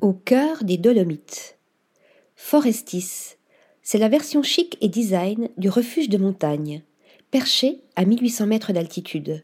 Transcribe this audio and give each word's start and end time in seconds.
Au 0.00 0.12
cœur 0.12 0.62
des 0.62 0.76
Dolomites. 0.76 1.58
Forestis, 2.36 3.36
c'est 3.82 3.98
la 3.98 4.08
version 4.08 4.44
chic 4.44 4.78
et 4.80 4.88
design 4.88 5.48
du 5.56 5.68
refuge 5.68 6.08
de 6.08 6.18
montagne, 6.18 6.84
perché 7.32 7.80
à 7.96 8.04
1800 8.04 8.46
mètres 8.46 8.72
d'altitude. 8.72 9.42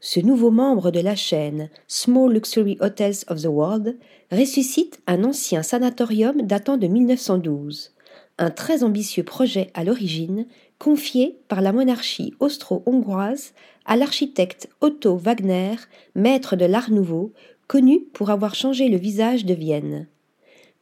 Ce 0.00 0.18
nouveau 0.18 0.50
membre 0.50 0.90
de 0.90 0.98
la 0.98 1.14
chaîne 1.14 1.70
Small 1.86 2.32
Luxury 2.32 2.78
Hotels 2.80 3.18
of 3.28 3.42
the 3.42 3.46
World 3.46 3.96
ressuscite 4.32 5.00
un 5.06 5.22
ancien 5.22 5.62
sanatorium 5.62 6.42
datant 6.42 6.78
de 6.78 6.88
1912, 6.88 7.94
un 8.38 8.50
très 8.50 8.82
ambitieux 8.82 9.22
projet 9.22 9.70
à 9.74 9.84
l'origine 9.84 10.46
confié 10.80 11.38
par 11.46 11.60
la 11.60 11.72
monarchie 11.72 12.34
austro-hongroise 12.40 13.52
à 13.84 13.94
l'architecte 13.94 14.68
Otto 14.80 15.16
Wagner, 15.16 15.76
maître 16.16 16.56
de 16.56 16.64
l'Art 16.64 16.90
nouveau, 16.90 17.32
connu 17.72 18.00
pour 18.12 18.28
avoir 18.28 18.54
changé 18.54 18.90
le 18.90 18.98
visage 18.98 19.46
de 19.46 19.54
Vienne. 19.54 20.06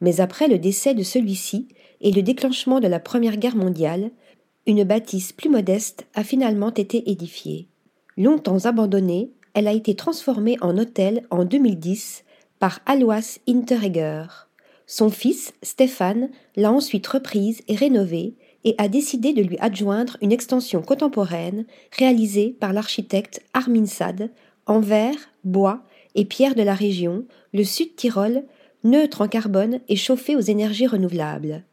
Mais 0.01 0.19
après 0.19 0.49
le 0.49 0.59
décès 0.59 0.93
de 0.93 1.03
celui-ci 1.03 1.69
et 2.01 2.11
le 2.11 2.21
déclenchement 2.21 2.81
de 2.81 2.87
la 2.89 2.99
Première 2.99 3.37
Guerre 3.37 3.55
mondiale, 3.55 4.11
une 4.67 4.83
bâtisse 4.83 5.31
plus 5.31 5.49
modeste 5.49 6.05
a 6.15 6.25
finalement 6.25 6.73
été 6.73 7.09
édifiée. 7.09 7.69
Longtemps 8.17 8.65
abandonnée, 8.65 9.31
elle 9.53 9.69
a 9.69 9.71
été 9.71 9.95
transformée 9.95 10.57
en 10.59 10.77
hôtel 10.77 11.25
en 11.29 11.45
2010 11.45 12.25
par 12.59 12.81
Alois 12.85 13.39
Interregger. 13.47 14.25
Son 14.85 15.09
fils, 15.09 15.53
Stéphane, 15.63 16.29
l'a 16.57 16.73
ensuite 16.73 17.07
reprise 17.07 17.61
et 17.69 17.75
rénovée 17.75 18.35
et 18.65 18.75
a 18.77 18.89
décidé 18.89 19.31
de 19.31 19.41
lui 19.41 19.57
adjoindre 19.59 20.17
une 20.21 20.33
extension 20.33 20.81
contemporaine 20.81 21.63
réalisée 21.97 22.49
par 22.59 22.73
l'architecte 22.73 23.41
Armin 23.53 23.85
Sade 23.85 24.29
en 24.65 24.81
verre, 24.81 25.29
bois 25.45 25.85
et 26.15 26.25
pierre 26.25 26.55
de 26.55 26.63
la 26.63 26.73
région, 26.73 27.25
le 27.53 27.63
Sud-Tyrol, 27.63 28.43
neutre 28.83 29.21
en 29.21 29.27
carbone 29.27 29.79
et 29.87 29.95
chauffé 29.95 30.35
aux 30.35 30.41
énergies 30.41 30.87
renouvelables. 30.87 31.63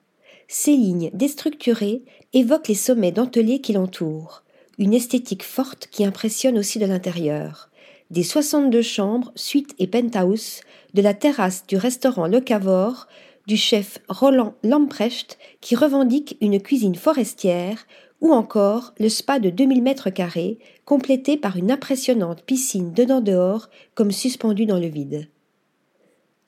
Ces 0.47 0.73
lignes 0.73 1.11
déstructurées 1.13 2.03
évoquent 2.33 2.69
les 2.69 2.75
sommets 2.75 3.13
dentelés 3.13 3.61
qui 3.61 3.73
l'entourent, 3.73 4.43
une 4.79 4.95
esthétique 4.95 5.43
forte 5.43 5.89
qui 5.91 6.05
impressionne 6.05 6.59
aussi 6.59 6.79
de 6.79 6.87
l'intérieur. 6.87 7.71
Des 8.11 8.23
62 8.23 8.81
chambres, 8.81 9.33
suites 9.35 9.75
et 9.79 9.87
penthouse, 9.87 10.61
de 10.95 11.03
la 11.03 11.15
terrasse 11.15 11.67
du 11.67 11.77
restaurant 11.77 12.27
Le 12.27 12.41
Cavor 12.41 13.07
du 13.47 13.57
chef 13.57 13.99
Roland 14.09 14.55
Lamprecht 14.63 15.39
qui 15.61 15.75
revendique 15.75 16.37
une 16.41 16.61
cuisine 16.61 16.95
forestière, 16.95 17.87
ou 18.21 18.33
encore 18.33 18.95
le 18.99 19.09
spa 19.09 19.39
de 19.39 19.51
2000 19.51 19.83
mètres 19.83 20.11
carrés, 20.11 20.59
complété 20.85 21.37
par 21.37 21.57
une 21.57 21.71
impressionnante 21.71 22.43
piscine 22.43 22.93
dedans-dehors 22.93 23.69
comme 23.95 24.11
suspendue 24.11 24.67
dans 24.67 24.81
le 24.81 24.89
vide. 24.89 25.29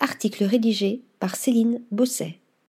Article 0.01 0.45
rédigé 0.45 1.03
par 1.21 1.37
Céline 1.37 1.83
Bosset. 1.91 2.40